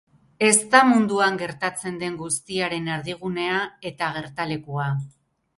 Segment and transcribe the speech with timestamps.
[0.45, 3.61] Ez da munduan gertatzen den guztiaren erdigunea
[3.91, 4.93] eta gertalekua.